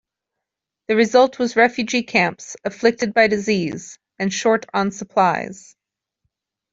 [0.87, 5.75] The result was refugee camps afflicted by disease and short on supplies.